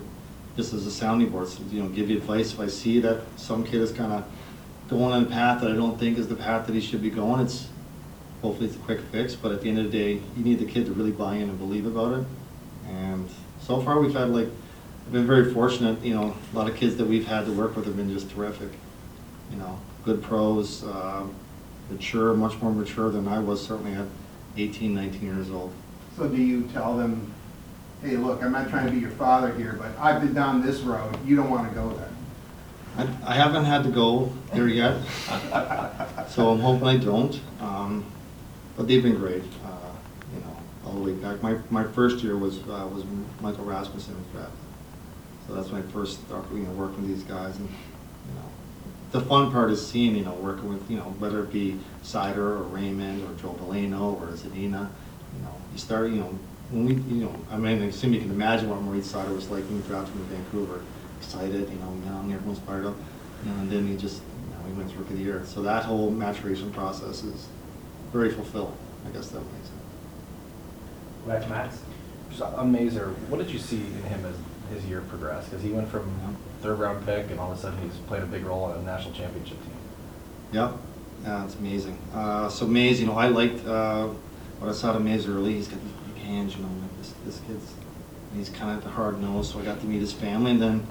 just 0.56 0.73
as 0.73 0.87
a 0.87 0.91
sounding 0.91 1.29
board, 1.29 1.49
so, 1.49 1.62
you 1.70 1.82
know, 1.82 1.88
give 1.88 2.11
you 2.11 2.17
advice. 2.17 2.53
If 2.53 2.61
I 2.61 2.67
see 2.67 2.99
that 3.00 3.23
some 3.37 3.64
kid 3.64 3.82
is 3.82 3.93
kind 3.93 4.12
of 4.12 4.25
going 4.88 5.12
on 5.12 5.25
a 5.25 5.26
path 5.26 5.61
that 5.61 5.70
I 5.70 5.75
don't 5.75 5.99
think 5.99 6.19
is 6.19 6.29
the 6.29 6.37
path 6.37 6.67
that 6.67 6.75
he 6.75 6.81
should 6.81 7.03
be 7.03 7.11
going, 7.11 7.41
it's, 7.41 7.69
hopefully 8.43 8.69
it's 8.69 8.76
a 8.76 8.81
quick 8.81 9.00
fix, 9.12 9.35
but 9.35 9.53
at 9.53 9.61
the 9.61 9.69
end 9.69 9.79
of 9.79 9.85
the 9.85 9.91
day, 9.91 10.12
you 10.37 10.44
need 10.44 10.58
the 10.58 10.64
kid 10.64 10.87
to 10.87 10.93
really 10.93 11.11
buy 11.11 11.35
in 11.35 11.49
and 11.49 11.58
believe 11.58 11.87
about 11.87 12.19
it. 12.19 12.26
And 12.88 13.29
so 13.61 13.81
far, 13.82 14.00
we've 14.00 14.14
had 14.14 14.31
like, 14.31 14.49
I've 15.06 15.12
been 15.12 15.26
very 15.26 15.53
fortunate, 15.53 16.03
you 16.03 16.14
know, 16.14 16.35
a 16.53 16.56
lot 16.56 16.69
of 16.69 16.76
kids 16.76 16.97
that 16.97 17.06
we've 17.06 17.26
had 17.26 17.47
to 17.47 17.53
work 17.53 17.76
with 17.76 17.85
have 17.85 17.97
been 17.97 18.12
just 18.12 18.31
terrific. 18.31 18.70
You 19.50 19.58
know, 19.58 19.79
good 20.05 20.23
pros, 20.23 20.82
um, 20.85 21.35
mature, 21.91 22.35
much 22.35 22.61
more 22.61 22.73
mature 22.73 23.11
than 23.11 23.29
I 23.29 23.38
was 23.38 23.64
certainly 23.64 23.94
at 23.94 24.06
18, 24.56 24.94
19 24.94 25.23
years 25.23 25.50
old. 25.50 25.73
So 26.17 26.29
do 26.29 26.37
you 26.37 26.62
tell 26.73 26.97
them, 26.97 27.32
hey, 28.02 28.16
look, 28.16 28.43
I'm 28.43 28.52
not 28.52 28.69
trying 28.69 28.87
to 28.87 28.93
be 28.93 28.98
your 28.98 29.10
father 29.10 29.52
here, 29.54 29.75
but 29.78 29.90
I've 29.98 30.20
been 30.20 30.34
down 30.34 30.64
this 30.64 30.81
road, 30.81 31.16
you 31.25 31.37
don't 31.37 31.50
want 31.50 31.69
to 31.69 31.75
go 31.75 31.90
there? 31.90 32.10
I, 32.96 33.32
I 33.32 33.34
haven't 33.34 33.64
had 33.64 33.82
to 33.84 33.90
go 33.90 34.32
there 34.52 34.69
yet, 34.69 35.02
so 36.28 36.50
I'm 36.50 36.60
hoping 36.60 36.88
I 36.88 36.96
don't. 36.96 37.38
Um, 37.60 38.04
but 38.76 38.87
they've 38.88 39.02
been 39.02 39.16
great, 39.16 39.43
uh, 39.64 39.93
you 40.34 40.40
know, 40.40 40.56
all 40.84 40.93
the 40.93 41.00
way 41.00 41.12
back. 41.12 41.43
My, 41.43 41.56
my 41.70 41.84
first 41.84 42.22
year 42.22 42.37
was, 42.37 42.58
uh, 42.58 42.88
was 42.93 43.04
Michael 43.40 43.64
Rasmussen 43.64 44.14
was 44.16 44.26
drafted. 44.32 44.58
So 45.46 45.54
that's 45.54 45.72
I 45.72 45.82
first 45.93 46.20
started, 46.26 46.54
you 46.54 46.64
know, 46.64 46.72
working 46.72 47.02
with 47.02 47.08
these 47.08 47.22
guys 47.22 47.56
and, 47.56 47.69
you 47.69 48.34
know, 48.34 48.50
the 49.12 49.20
fun 49.20 49.52
part 49.52 49.70
is 49.70 49.87
seeing, 49.87 50.16
you 50.16 50.25
know, 50.25 50.34
working 50.34 50.69
with, 50.69 50.90
you 50.90 50.96
know, 50.96 51.14
whether 51.19 51.43
it 51.43 51.52
be 51.52 51.78
Seider 52.02 52.38
or 52.38 52.62
Raymond 52.64 53.22
or 53.25 53.40
Joe 53.40 53.56
Veleno 53.60 54.20
or 54.20 54.26
Zadina, 54.28 54.90
you 55.34 55.43
know, 55.43 55.54
you 55.72 55.78
start, 55.78 56.10
you 56.10 56.16
know, 56.16 56.38
when 56.71 56.87
we, 56.87 56.95
you 57.15 57.25
know, 57.25 57.35
I 57.51 57.57
mean, 57.57 57.83
I 57.83 57.87
assume 57.87 58.13
you 58.13 58.21
can 58.21 58.31
imagine 58.31 58.69
what 58.69 58.81
Moritz 58.81 59.13
Seider 59.13 59.35
was 59.35 59.49
like 59.51 59.65
when 59.65 59.81
he 59.81 59.89
drafted 59.89 60.15
him 60.15 60.23
in 60.23 60.29
Vancouver. 60.29 60.83
Excited, 61.19 61.69
you 61.71 61.77
know, 61.77 61.97
young, 62.05 62.33
everyone's 62.33 62.59
fired 62.61 62.87
up, 62.87 62.97
you 63.45 63.53
and 63.53 63.71
then 63.71 63.87
he 63.87 63.97
just, 63.97 64.21
you 64.21 64.55
know, 64.55 64.67
he 64.67 64.73
went 64.73 64.91
rookie 64.97 65.13
of 65.13 65.19
the 65.19 65.25
year. 65.25 65.43
So 65.47 65.63
that 65.63 65.85
whole 65.85 66.11
maturation 66.11 66.71
process 66.73 67.23
is 67.23 67.47
very 68.13 68.31
fulfilling, 68.31 68.77
I 69.07 69.11
guess 69.11 69.29
that 69.29 69.41
makes 69.41 69.69
sense. 69.69 69.81
Back 71.27 71.43
to 71.43 71.49
Max? 71.49 71.81
Just 72.31 72.43
on 72.43 72.71
Mazur, 72.73 73.09
what 73.29 73.39
did 73.39 73.51
you 73.51 73.59
see 73.59 73.79
in 73.79 74.03
him 74.05 74.25
as 74.27 74.37
his 74.75 74.85
year 74.89 75.01
progressed? 75.03 75.51
Because 75.51 75.65
he 75.65 75.71
went 75.71 75.89
from 75.89 76.11
third 76.61 76.79
round 76.79 77.05
pick 77.07 77.31
and 77.31 77.39
all 77.41 77.53
of 77.53 77.59
a 77.59 77.61
sudden 77.61 77.79
he's 77.81 77.97
played 78.09 78.23
a 78.23 78.27
big 78.27 78.45
role 78.45 78.65
on 78.65 78.79
a 78.79 78.83
national 78.83 79.15
championship 79.15 79.59
team. 79.63 79.77
Yep, 80.53 80.73
yeah, 81.23 81.45
it's 81.45 81.55
amazing. 81.55 81.99
Uh, 82.13 82.49
so 82.49 82.67
Mays, 82.67 83.01
you 83.01 83.07
know, 83.07 83.17
I 83.17 83.29
liked 83.29 83.65
uh, 83.67 84.09
what 84.59 84.69
I 84.69 84.73
saw 84.73 84.93
to 84.93 85.01
Mays 85.01 85.27
early. 85.27 85.55
He's 85.55 85.69
got 85.69 85.81
these 85.81 85.93
big 85.93 86.06
you 86.26 86.62
know, 86.62 86.69
like 86.81 86.99
this, 86.99 87.14
this 87.25 87.40
kid's, 87.46 87.72
he's 88.34 88.48
kind 88.48 88.77
of 88.77 88.84
the 88.84 88.91
hard 88.91 89.20
nose, 89.20 89.51
so 89.51 89.60
I 89.60 89.65
got 89.65 89.81
to 89.81 89.86
meet 89.86 90.01
his 90.01 90.12
family. 90.12 90.53
And 90.53 90.62
then, 90.62 90.86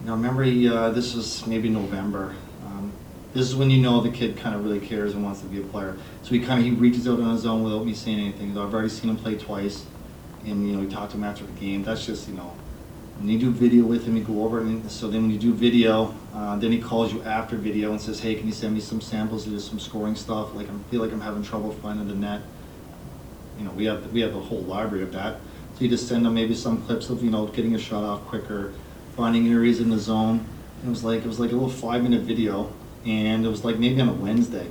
you 0.00 0.06
know, 0.06 0.12
remember 0.14 0.42
he, 0.42 0.68
uh, 0.68 0.90
this 0.90 1.14
was 1.14 1.46
maybe 1.46 1.68
November. 1.68 2.34
Um, 2.64 2.92
this 3.34 3.48
is 3.48 3.56
when 3.56 3.70
you 3.70 3.80
know 3.80 4.00
the 4.00 4.10
kid 4.10 4.36
kind 4.36 4.54
of 4.54 4.64
really 4.64 4.80
cares 4.80 5.14
and 5.14 5.24
wants 5.24 5.40
to 5.40 5.46
be 5.46 5.60
a 5.60 5.64
player. 5.64 5.96
So 6.22 6.30
he 6.30 6.40
kind 6.40 6.60
of, 6.60 6.64
he 6.64 6.72
reaches 6.72 7.08
out 7.08 7.20
on 7.20 7.32
his 7.32 7.46
own 7.46 7.64
without 7.64 7.84
me 7.84 7.94
saying 7.94 8.18
anything. 8.18 8.54
Though 8.54 8.66
I've 8.66 8.72
already 8.72 8.88
seen 8.88 9.10
him 9.10 9.16
play 9.16 9.36
twice. 9.36 9.84
And, 10.44 10.66
you 10.66 10.74
know, 10.74 10.80
we 10.80 10.86
talked 10.88 11.10
to 11.12 11.16
him 11.16 11.24
after 11.24 11.44
the 11.44 11.52
game. 11.52 11.82
That's 11.82 12.06
just, 12.06 12.28
you 12.28 12.34
know, 12.34 12.54
when 13.18 13.28
you 13.28 13.38
do 13.38 13.50
video 13.50 13.84
with 13.84 14.06
him, 14.06 14.16
you 14.16 14.22
go 14.22 14.44
over 14.44 14.60
and 14.60 14.88
so 14.88 15.08
then 15.08 15.22
when 15.22 15.30
you 15.32 15.38
do 15.38 15.52
video, 15.52 16.14
uh, 16.32 16.56
then 16.56 16.70
he 16.70 16.80
calls 16.80 17.12
you 17.12 17.20
after 17.22 17.56
video 17.56 17.90
and 17.90 18.00
says, 18.00 18.20
hey, 18.20 18.36
can 18.36 18.46
you 18.46 18.52
send 18.52 18.74
me 18.74 18.80
some 18.80 19.00
samples 19.00 19.48
of 19.48 19.60
some 19.60 19.80
scoring 19.80 20.14
stuff? 20.14 20.54
Like, 20.54 20.68
I 20.68 20.90
feel 20.90 21.00
like 21.00 21.12
I'm 21.12 21.20
having 21.20 21.42
trouble 21.42 21.72
finding 21.72 22.06
the 22.06 22.14
net. 22.14 22.42
You 23.58 23.64
know, 23.64 23.70
we 23.72 23.84
have, 23.86 24.12
we 24.12 24.20
have 24.20 24.34
a 24.34 24.40
whole 24.40 24.62
library 24.62 25.02
of 25.02 25.12
that. 25.12 25.40
So 25.74 25.84
you 25.84 25.88
just 25.88 26.08
send 26.08 26.24
them 26.24 26.34
maybe 26.34 26.54
some 26.54 26.82
clips 26.82 27.10
of, 27.10 27.22
you 27.22 27.30
know, 27.30 27.46
getting 27.46 27.74
a 27.74 27.78
shot 27.78 28.04
off 28.04 28.24
quicker, 28.26 28.72
finding 29.16 29.48
areas 29.48 29.80
in 29.80 29.90
the 29.90 29.98
zone. 29.98 30.46
It 30.84 30.88
was 30.88 31.04
like, 31.04 31.22
it 31.22 31.26
was 31.26 31.40
like 31.40 31.50
a 31.50 31.54
little 31.54 31.68
five-minute 31.68 32.22
video, 32.22 32.72
and 33.04 33.44
it 33.44 33.48
was 33.48 33.64
like 33.64 33.78
maybe 33.78 34.00
on 34.00 34.08
a 34.08 34.12
Wednesday. 34.12 34.68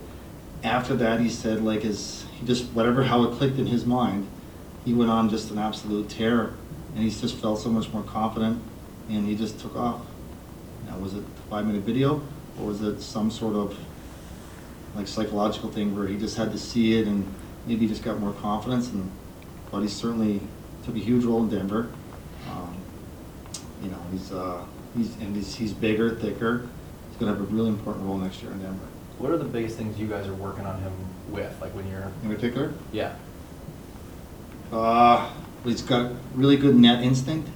After 0.64 0.96
that, 0.96 1.20
he 1.20 1.30
said, 1.30 1.64
like, 1.64 1.84
his, 1.84 2.26
he 2.40 2.46
just, 2.46 2.66
whatever, 2.72 3.04
how 3.04 3.24
it 3.24 3.38
clicked 3.38 3.60
in 3.60 3.68
his 3.68 3.86
mind, 3.86 4.28
he 4.86 4.94
went 4.94 5.12
on 5.12 5.30
just 5.30 5.52
an 5.52 5.58
absolute 5.58 6.10
tear, 6.10 6.54
and 6.96 7.04
he 7.04 7.10
just 7.10 7.36
felt 7.36 7.60
so 7.60 7.70
much 7.70 7.92
more 7.92 8.04
confident, 8.04 8.62
and 9.10 9.28
he 9.28 9.36
just 9.36 9.60
took 9.60 9.76
off. 9.76 10.02
Now, 10.88 10.98
was 10.98 11.14
it 11.14 11.24
a 11.24 11.50
five-minute 11.50 11.84
video, 11.84 12.22
or 12.60 12.68
was 12.68 12.82
it 12.82 13.02
some 13.02 13.30
sort 13.30 13.56
of 13.56 13.78
like 14.96 15.08
psychological 15.08 15.70
thing 15.70 15.96
where 15.96 16.08
he 16.08 16.18
just 16.18 16.38
had 16.38 16.52
to 16.52 16.58
see 16.58 17.00
it 17.00 17.08
and 17.08 17.32
maybe 17.68 17.82
he 17.82 17.88
just 17.88 18.04
got 18.04 18.20
more 18.20 18.34
confidence, 18.34 18.90
and 18.90 19.12
but 19.72 19.82
he 19.82 19.88
certainly 19.88 20.42
took 20.86 20.96
a 20.96 21.00
huge 21.00 21.26
role 21.26 21.44
in 21.44 21.50
Denver. 21.50 21.90
Um, 22.50 22.78
you 23.84 23.90
know, 23.90 24.00
he's 24.12 24.32
uh, 24.32 24.64
he's 24.96 25.16
and 25.18 25.36
he's, 25.36 25.56
he's 25.56 25.74
bigger, 25.74 26.16
thicker. 26.16 26.68
He's 27.10 27.18
gonna 27.20 27.34
have 27.34 27.42
a 27.42 27.46
really 27.46 27.70
important 27.70 28.06
role 28.06 28.18
next 28.18 28.42
year 28.42 28.52
in 28.52 28.62
Denver. 28.62 28.88
What 29.18 29.32
are 29.32 29.38
the 29.38 29.46
biggest 29.46 29.78
things 29.78 30.00
you 30.00 30.08
guys 30.08 30.28
are 30.28 30.34
working 30.34 30.66
on 30.66 30.80
him 30.80 30.94
with? 31.30 31.60
Like 31.60 31.74
when 31.76 31.90
you're, 31.90 32.12
In 32.24 32.34
particular, 32.34 32.74
yeah. 32.92 33.16
Uh, 34.72 35.32
he's 35.64 35.82
got 35.82 36.12
really 36.36 36.58
good 36.58 36.76
net 36.76 37.04
instinct. 37.04 37.50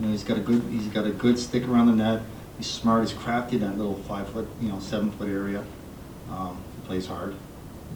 You 0.00 0.06
know, 0.06 0.12
he's 0.12 0.24
got 0.24 0.38
a 0.38 0.40
good, 0.40 0.62
he's 0.70 0.86
got 0.86 1.06
a 1.06 1.10
good 1.10 1.38
stick 1.38 1.66
around 1.68 1.86
the 1.86 1.92
net. 1.92 2.22
He's 2.56 2.68
smart, 2.68 3.06
he's 3.06 3.12
crafty 3.12 3.56
in 3.56 3.62
that 3.62 3.76
little 3.76 3.96
five 4.04 4.28
foot, 4.30 4.48
you 4.60 4.68
know, 4.68 4.78
seven 4.78 5.10
foot 5.12 5.28
area. 5.28 5.64
Um, 6.30 6.62
he 6.80 6.86
plays 6.86 7.06
hard, 7.06 7.34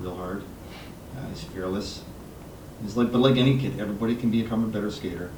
real 0.00 0.16
hard. 0.16 0.42
Uh, 1.17 1.29
he's 1.29 1.45
fearless. 1.45 2.02
It's 2.85 2.97
like, 2.97 3.12
but 3.12 3.19
like 3.19 3.37
any 3.37 3.59
kid, 3.59 3.79
everybody 3.79 4.17
can 4.17 4.31
become 4.31 4.64
a 4.64 4.69
better 4.69 4.90
skater, 4.90 5.31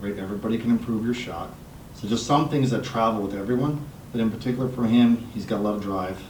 right? 0.00 0.16
Everybody 0.18 0.58
can 0.58 0.70
improve 0.70 1.04
your 1.04 1.14
shot. 1.14 1.50
So 1.94 2.08
just 2.08 2.26
some 2.26 2.48
things 2.48 2.70
that 2.70 2.84
travel 2.84 3.22
with 3.22 3.34
everyone, 3.34 3.86
but 4.12 4.20
in 4.20 4.30
particular 4.30 4.68
for 4.68 4.84
him, 4.84 5.28
he's 5.34 5.46
got 5.46 5.58
a 5.58 5.62
lot 5.62 5.74
of 5.74 5.82
drive. 5.82 6.20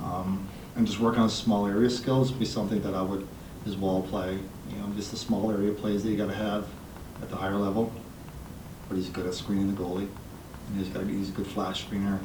Um, 0.00 0.48
and 0.76 0.86
just 0.86 1.00
work 1.00 1.18
on 1.18 1.28
small 1.28 1.66
area 1.66 1.90
skills 1.90 2.30
would 2.30 2.38
be 2.38 2.46
something 2.46 2.80
that 2.82 2.94
I 2.94 3.02
would, 3.02 3.26
his 3.64 3.76
wall 3.76 4.02
play, 4.02 4.38
you 4.70 4.76
know, 4.76 4.92
just 4.96 5.10
the 5.10 5.16
small 5.16 5.50
area 5.50 5.72
plays 5.72 6.02
that 6.02 6.10
you 6.10 6.16
gotta 6.16 6.34
have 6.34 6.66
at 7.20 7.28
the 7.28 7.36
higher 7.36 7.56
level. 7.56 7.92
But 8.88 8.96
he's 8.96 9.08
good 9.08 9.26
at 9.26 9.34
screening 9.34 9.74
the 9.74 9.80
goalie, 9.80 10.08
and 10.68 10.78
he's 10.78 10.88
gotta 10.88 11.06
he's 11.06 11.28
a 11.28 11.32
good 11.32 11.46
flash 11.46 11.86
screener. 11.86 12.18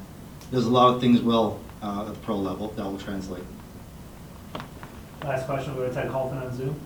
There's 0.51 0.65
a 0.65 0.69
lot 0.69 0.93
of 0.93 1.01
things 1.01 1.21
well 1.21 1.59
uh, 1.81 2.05
at 2.07 2.13
the 2.13 2.19
pro 2.21 2.37
level 2.37 2.69
that 2.69 2.83
will 2.83 2.97
translate. 2.97 3.43
Last 5.23 5.45
question, 5.45 5.75
we'll 5.75 5.87
go 5.87 5.89
to 5.89 5.95
Ted 5.95 6.11
Kulfan 6.11 6.41
on 6.41 6.55
Zoom. 6.55 6.79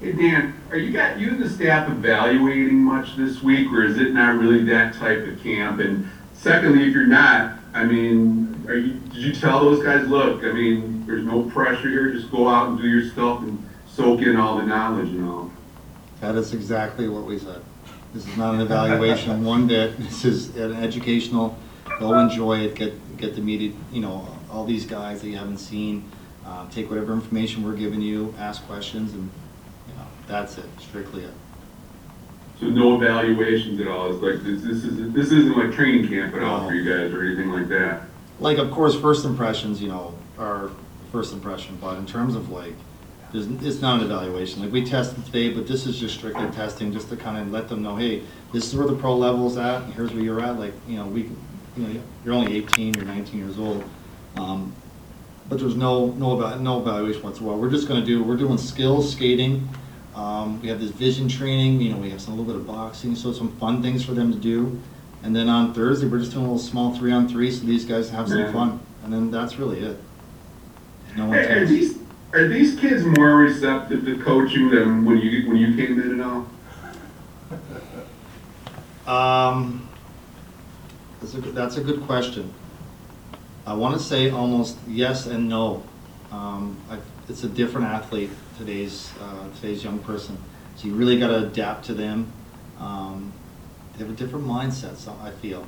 Hey 0.00 0.12
Dan, 0.12 0.54
are 0.70 0.76
you 0.76 0.92
got, 0.92 1.18
you 1.18 1.28
and 1.30 1.42
the 1.42 1.48
staff 1.48 1.88
evaluating 1.88 2.76
much 2.76 3.16
this 3.16 3.42
week, 3.42 3.70
or 3.70 3.84
is 3.84 3.98
it 3.98 4.12
not 4.12 4.38
really 4.38 4.64
that 4.64 4.94
type 4.94 5.26
of 5.26 5.42
camp? 5.42 5.80
And 5.80 6.10
secondly, 6.34 6.88
if 6.88 6.94
you're 6.94 7.06
not, 7.06 7.58
I 7.72 7.84
mean, 7.84 8.64
are 8.66 8.76
you, 8.76 8.94
did 8.94 9.16
you 9.16 9.32
tell 9.34 9.60
those 9.60 9.82
guys, 9.82 10.06
look, 10.08 10.42
I 10.44 10.52
mean, 10.52 11.06
there's 11.06 11.24
no 11.24 11.42
pressure 11.44 11.88
here, 11.88 12.12
just 12.12 12.30
go 12.30 12.48
out 12.48 12.68
and 12.68 12.78
do 12.78 12.88
your 12.88 13.08
stuff 13.10 13.40
and 13.40 13.64
soak 13.88 14.20
in 14.22 14.36
all 14.36 14.58
the 14.58 14.64
knowledge 14.64 15.08
and 15.08 15.28
all? 15.28 15.50
That 16.20 16.34
is 16.36 16.54
exactly 16.54 17.08
what 17.08 17.24
we 17.24 17.38
said. 17.38 17.62
This 18.12 18.26
is 18.26 18.36
not 18.36 18.54
an 18.54 18.60
evaluation 18.62 19.44
one 19.44 19.66
bit. 19.66 19.96
This 19.98 20.24
is 20.24 20.56
an 20.56 20.74
educational, 20.74 21.56
go 21.98 22.18
enjoy 22.18 22.60
it, 22.60 22.74
get, 22.74 23.16
get 23.16 23.34
to 23.36 23.42
meet, 23.42 23.62
it, 23.62 23.74
you 23.92 24.00
know, 24.00 24.26
all 24.50 24.64
these 24.64 24.86
guys 24.86 25.20
that 25.20 25.28
you 25.28 25.36
haven't 25.36 25.58
seen. 25.58 26.04
Uh, 26.46 26.68
take 26.68 26.90
whatever 26.90 27.14
information 27.14 27.62
we're 27.64 27.72
giving 27.72 28.02
you, 28.02 28.34
ask 28.38 28.66
questions, 28.66 29.14
and, 29.14 29.30
you 29.88 29.94
know, 29.94 30.06
that's 30.26 30.58
it, 30.58 30.66
strictly 30.78 31.24
it. 31.24 31.32
So 32.60 32.66
no 32.66 32.96
evaluations 32.96 33.80
at 33.80 33.88
all, 33.88 34.12
it's 34.12 34.22
like, 34.22 34.44
this, 34.44 34.62
this 34.62 34.84
is, 34.84 35.12
this 35.12 35.32
isn't 35.32 35.56
like 35.56 35.72
training 35.72 36.06
camp 36.06 36.34
at 36.34 36.42
all 36.42 36.68
for 36.68 36.74
you 36.74 36.84
guys 36.84 37.12
or 37.14 37.24
anything 37.24 37.50
like 37.50 37.68
that? 37.68 38.02
Like, 38.40 38.58
of 38.58 38.70
course, 38.70 38.94
first 38.94 39.24
impressions, 39.24 39.80
you 39.80 39.88
know, 39.88 40.14
are 40.38 40.70
first 41.10 41.32
impression, 41.32 41.78
but 41.80 41.96
in 41.96 42.04
terms 42.04 42.34
of 42.34 42.50
like, 42.50 42.74
there's, 43.32 43.46
it's 43.46 43.80
not 43.80 44.00
an 44.00 44.04
evaluation. 44.04 44.62
Like, 44.62 44.70
we 44.70 44.84
tested 44.84 45.24
today, 45.24 45.48
but 45.48 45.66
this 45.66 45.86
is 45.86 45.98
just 45.98 46.14
strictly 46.14 46.46
testing, 46.50 46.92
just 46.92 47.08
to 47.08 47.16
kind 47.16 47.38
of 47.38 47.50
let 47.50 47.68
them 47.70 47.82
know, 47.82 47.96
hey, 47.96 48.22
this 48.52 48.66
is 48.66 48.76
where 48.76 48.86
the 48.86 48.96
pro 48.96 49.16
level's 49.16 49.56
at, 49.56 49.82
and 49.82 49.94
here's 49.94 50.12
where 50.12 50.22
you're 50.22 50.40
at, 50.40 50.58
like, 50.58 50.74
you 50.86 50.96
know, 50.96 51.06
we, 51.06 51.22
you 51.76 51.86
know, 51.86 52.00
you're 52.24 52.34
only 52.34 52.54
eighteen, 52.54 52.92
you're 52.94 53.06
nineteen 53.06 53.40
years 53.40 53.58
old. 53.58 53.82
Um, 54.36 54.72
But 55.48 55.58
there's 55.60 55.76
no, 55.76 56.06
no, 56.12 56.36
eva- 56.36 56.58
no 56.60 56.80
evaluation 56.80 57.22
whatsoever. 57.22 57.56
We're 57.56 57.70
just 57.70 57.86
gonna 57.86 58.04
do, 58.04 58.22
we're 58.22 58.36
doing 58.36 58.56
skills, 58.58 59.12
skating. 59.12 59.68
Um, 60.14 60.60
we 60.62 60.68
have 60.68 60.80
this 60.80 60.90
vision 60.90 61.28
training, 61.28 61.80
you 61.80 61.90
know, 61.92 61.98
we 61.98 62.08
have 62.10 62.20
some, 62.20 62.34
a 62.34 62.36
little 62.36 62.52
bit 62.52 62.60
of 62.60 62.66
boxing, 62.66 63.14
so 63.16 63.32
some 63.32 63.50
fun 63.56 63.82
things 63.82 64.04
for 64.04 64.12
them 64.12 64.32
to 64.32 64.38
do. 64.38 64.80
And 65.22 65.34
then 65.34 65.48
on 65.48 65.74
Thursday, 65.74 66.06
we're 66.06 66.18
just 66.20 66.32
doing 66.32 66.44
a 66.44 66.48
little 66.48 66.62
small 66.62 66.94
three-on-three, 66.96 67.50
so 67.50 67.64
these 67.66 67.84
guys 67.84 68.10
have 68.10 68.28
some 68.28 68.38
Yeah. 68.38 68.52
fun. 68.52 68.80
And 69.02 69.12
then 69.12 69.30
that's 69.30 69.58
really 69.58 69.80
it. 69.80 69.98
No 71.16 71.26
one 71.26 71.36
Hey, 71.38 71.44
Are 71.50 71.58
takes. 71.60 71.70
these, 71.70 71.98
are 72.32 72.46
these 72.48 72.78
kids 72.78 73.04
more 73.04 73.36
receptive 73.36 74.04
to 74.04 74.16
coaching 74.18 74.70
than 74.70 75.04
when 75.04 75.18
you, 75.18 75.48
when 75.48 75.56
you 75.56 75.74
came 75.76 76.00
in 76.00 76.20
and 76.20 76.22
all? 76.22 76.46
Um, 79.06 79.88
that's 81.20 81.34
a, 81.34 81.40
good- 81.40 81.54
that's 81.54 81.76
a 81.76 81.80
good 81.82 82.02
question. 82.02 82.52
I 83.66 83.72
want 83.72 83.98
to 83.98 84.02
say 84.02 84.30
almost 84.30 84.76
yes 84.86 85.26
and 85.26 85.48
no. 85.48 85.82
Um, 86.30 86.76
I, 86.90 86.98
it's 87.28 87.44
a 87.44 87.48
different 87.48 87.86
athlete, 87.86 88.30
today's, 88.58 89.10
uh, 89.20 89.48
today's 89.56 89.82
young 89.82 90.00
person. 90.00 90.36
So 90.76 90.88
you 90.88 90.94
really 90.94 91.18
got 91.18 91.28
to 91.28 91.46
adapt 91.46 91.86
to 91.86 91.94
them. 91.94 92.30
Um, 92.78 93.32
they 93.92 94.04
have 94.04 94.12
a 94.12 94.16
different 94.16 94.46
mindset, 94.46 94.96
so 94.96 95.16
I 95.22 95.30
feel. 95.30 95.66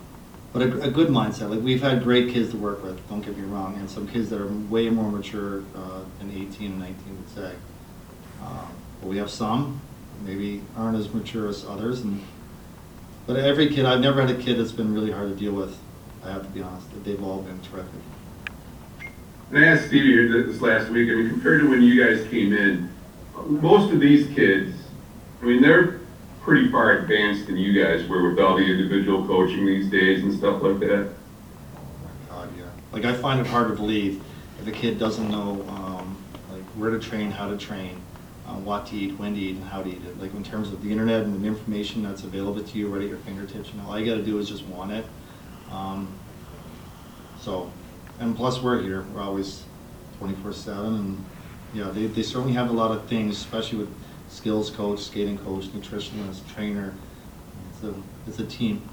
But 0.52 0.62
a, 0.62 0.82
a 0.82 0.90
good 0.90 1.08
mindset. 1.08 1.48
Like 1.48 1.60
we've 1.60 1.80
had 1.80 2.02
great 2.02 2.32
kids 2.32 2.50
to 2.50 2.58
work 2.58 2.82
with, 2.82 3.08
don't 3.08 3.22
get 3.22 3.36
me 3.36 3.44
wrong, 3.44 3.76
and 3.76 3.88
some 3.88 4.06
kids 4.06 4.28
that 4.30 4.40
are 4.40 4.48
way 4.48 4.90
more 4.90 5.10
mature 5.10 5.62
uh, 5.74 6.00
than 6.18 6.30
18 6.30 6.72
and 6.72 6.80
19 6.80 7.16
would 7.16 7.28
say. 7.30 7.54
Um, 8.42 8.68
but 9.00 9.08
we 9.08 9.16
have 9.16 9.30
some, 9.30 9.80
maybe 10.22 10.62
aren't 10.76 10.98
as 10.98 11.12
mature 11.12 11.48
as 11.48 11.64
others, 11.64 12.00
and 12.00 12.22
but 13.26 13.36
every 13.36 13.68
kid, 13.68 13.86
I've 13.86 14.00
never 14.00 14.20
had 14.20 14.30
a 14.30 14.40
kid 14.40 14.58
that's 14.58 14.72
been 14.72 14.94
really 14.94 15.10
hard 15.10 15.30
to 15.30 15.34
deal 15.34 15.52
with. 15.52 15.76
I 16.26 16.32
have 16.32 16.42
to 16.42 16.48
be 16.48 16.62
honest. 16.62 16.90
That 16.90 17.04
they've 17.04 17.22
all 17.22 17.42
been 17.42 17.60
terrific. 17.62 18.00
And 19.50 19.64
I 19.64 19.68
asked 19.68 19.86
Stevie 19.86 20.08
here 20.08 20.42
this 20.44 20.60
last 20.60 20.90
week, 20.90 21.08
I 21.08 21.14
mean, 21.14 21.30
compared 21.30 21.60
to 21.60 21.70
when 21.70 21.82
you 21.82 22.02
guys 22.02 22.26
came 22.28 22.52
in, 22.52 22.90
most 23.46 23.92
of 23.92 24.00
these 24.00 24.26
kids, 24.34 24.76
I 25.40 25.44
mean, 25.44 25.62
they're 25.62 26.00
pretty 26.40 26.70
far 26.70 26.98
advanced 26.98 27.46
than 27.46 27.56
you 27.56 27.80
guys 27.80 28.08
were 28.08 28.28
with 28.28 28.40
all 28.40 28.56
the 28.56 28.64
individual 28.64 29.24
coaching 29.26 29.66
these 29.66 29.88
days 29.88 30.24
and 30.24 30.32
stuff 30.32 30.62
like 30.62 30.80
that. 30.80 31.12
God, 32.28 32.48
yeah. 32.58 32.64
Like 32.92 33.04
I 33.04 33.12
find 33.12 33.40
it 33.40 33.46
hard 33.46 33.68
to 33.68 33.74
believe 33.74 34.22
if 34.60 34.66
a 34.66 34.72
kid 34.72 34.98
doesn't 34.98 35.30
know 35.30 35.64
um, 35.68 36.16
like 36.50 36.64
where 36.74 36.90
to 36.90 36.98
train, 36.98 37.30
how 37.30 37.48
to 37.48 37.56
train, 37.56 38.00
uh, 38.46 38.54
what 38.54 38.86
to 38.86 38.96
eat, 38.96 39.16
when 39.18 39.34
to 39.34 39.40
eat, 39.40 39.56
and 39.56 39.64
how 39.64 39.82
to 39.82 39.88
eat 39.88 40.02
it. 40.04 40.20
Like 40.20 40.34
in 40.34 40.42
terms 40.42 40.72
of 40.72 40.82
the 40.82 40.90
internet 40.90 41.22
and 41.22 41.40
the 41.40 41.46
information 41.46 42.02
that's 42.02 42.24
available 42.24 42.62
to 42.62 42.78
you 42.78 42.88
right 42.88 43.02
at 43.02 43.08
your 43.08 43.18
fingertips. 43.18 43.72
You 43.72 43.80
know, 43.80 43.88
all 43.88 43.98
you 43.98 44.06
got 44.06 44.16
to 44.16 44.24
do 44.24 44.38
is 44.38 44.48
just 44.48 44.64
want 44.64 44.90
it. 44.90 45.04
Um, 45.72 46.08
so, 47.40 47.70
and 48.18 48.36
plus 48.36 48.62
we're 48.62 48.82
here. 48.82 49.04
We're 49.14 49.22
always 49.22 49.64
24/7, 50.20 50.86
and 50.86 51.24
yeah, 51.74 51.90
they, 51.90 52.06
they 52.06 52.22
certainly 52.22 52.54
have 52.54 52.70
a 52.70 52.72
lot 52.72 52.90
of 52.90 53.06
things, 53.06 53.36
especially 53.36 53.78
with 53.78 53.94
skills 54.28 54.70
coach, 54.70 55.00
skating 55.00 55.38
coach, 55.38 55.66
nutritionist, 55.66 56.46
trainer. 56.54 56.94
It's 57.70 57.84
a 57.84 57.94
it's 58.26 58.38
a 58.38 58.46
team. 58.46 58.88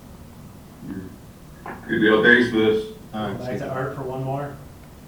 Good 1.87 1.99
deal, 1.99 2.23
thanks 2.23 2.49
for 2.49 2.57
this. 2.57 2.93
All 3.13 3.29
right. 3.29 3.37
Back 3.39 3.59
to 3.59 3.69
Art 3.69 3.95
for 3.95 4.01
one 4.01 4.23
more. 4.23 4.55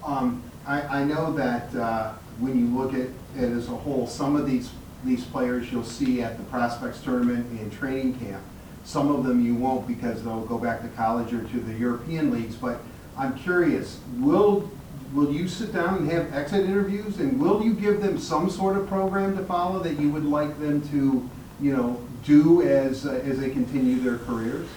Um, 0.04 0.42
I, 0.66 0.80
I 1.00 1.04
know 1.04 1.32
that, 1.34 1.74
uh, 1.74 2.12
when 2.38 2.58
you 2.58 2.66
look 2.76 2.94
at 2.94 3.08
it 3.36 3.52
as 3.52 3.68
a 3.68 3.72
whole, 3.76 4.06
some 4.06 4.36
of 4.36 4.46
these, 4.46 4.70
these 5.04 5.24
players 5.24 5.70
you'll 5.70 5.84
see 5.84 6.22
at 6.22 6.36
the 6.38 6.44
prospects 6.44 7.00
tournament 7.00 7.46
and 7.60 7.72
training 7.72 8.18
camp. 8.18 8.42
Some 8.86 9.10
of 9.10 9.24
them 9.24 9.44
you 9.44 9.56
won't 9.56 9.88
because 9.88 10.22
they'll 10.22 10.44
go 10.46 10.58
back 10.58 10.80
to 10.82 10.88
college 10.90 11.32
or 11.34 11.42
to 11.42 11.58
the 11.60 11.74
European 11.74 12.30
leagues, 12.30 12.54
but 12.54 12.78
I'm 13.18 13.36
curious, 13.36 13.98
will, 14.18 14.70
will 15.12 15.32
you 15.32 15.48
sit 15.48 15.72
down 15.72 15.98
and 15.98 16.12
have 16.12 16.32
exit 16.32 16.66
interviews? 16.66 17.18
And 17.18 17.40
will 17.40 17.64
you 17.64 17.74
give 17.74 18.00
them 18.00 18.16
some 18.16 18.48
sort 18.48 18.76
of 18.76 18.86
program 18.86 19.36
to 19.38 19.44
follow 19.44 19.80
that 19.80 19.98
you 19.98 20.08
would 20.10 20.24
like 20.24 20.60
them 20.60 20.88
to, 20.90 21.28
you 21.60 21.76
know, 21.76 22.00
do 22.24 22.62
as, 22.62 23.04
uh, 23.06 23.20
as 23.24 23.40
they 23.40 23.50
continue 23.50 23.98
their 23.98 24.18
careers? 24.18 24.68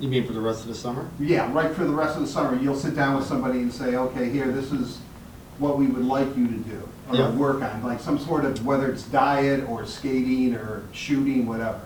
You 0.00 0.08
mean 0.08 0.26
for 0.26 0.32
the 0.32 0.40
rest 0.40 0.62
of 0.62 0.66
the 0.66 0.74
summer? 0.74 1.08
Yeah, 1.20 1.52
right 1.52 1.72
for 1.72 1.84
the 1.84 1.92
rest 1.92 2.16
of 2.16 2.22
the 2.22 2.28
summer, 2.28 2.60
you'll 2.60 2.74
sit 2.74 2.96
down 2.96 3.16
with 3.16 3.24
somebody 3.26 3.60
and 3.60 3.72
say, 3.72 3.94
okay, 3.94 4.30
here, 4.30 4.50
this 4.50 4.72
is 4.72 4.98
what 5.60 5.78
we 5.78 5.86
would 5.86 6.04
like 6.06 6.36
you 6.36 6.48
to 6.48 6.54
do, 6.54 6.88
Yeah. 7.12 7.28
or 7.28 7.32
work 7.36 7.62
on, 7.62 7.84
like 7.84 8.00
some 8.00 8.18
sort 8.18 8.44
of, 8.44 8.66
whether 8.66 8.90
it's 8.90 9.04
diet, 9.04 9.68
or 9.68 9.86
skating, 9.86 10.56
or 10.56 10.82
shooting, 10.90 11.46
whatever. 11.46 11.82